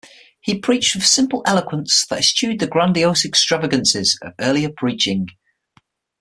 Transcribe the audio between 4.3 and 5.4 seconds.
earlier preaching.